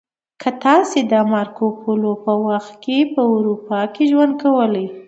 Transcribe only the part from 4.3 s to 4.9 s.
کولی